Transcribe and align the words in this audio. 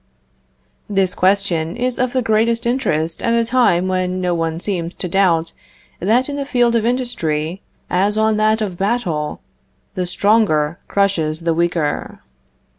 This 0.89 1.13
question 1.13 1.77
is 1.77 1.99
of 1.99 2.11
the 2.11 2.23
greatest 2.23 2.65
interest 2.65 3.21
at 3.21 3.35
a 3.35 3.45
time 3.45 3.87
when 3.87 4.19
no 4.19 4.33
one 4.33 4.59
seems 4.59 4.95
to 4.95 5.07
doubt 5.07 5.51
that 5.99 6.27
in 6.27 6.37
the 6.37 6.43
field 6.47 6.75
of 6.75 6.87
industry, 6.87 7.61
as 7.87 8.17
on 8.17 8.37
that 8.37 8.61
of 8.61 8.77
battle, 8.79 9.41
the 9.93 10.07
stronger 10.07 10.79
crushes 10.87 11.41
the 11.41 11.53
weaker. 11.53 12.19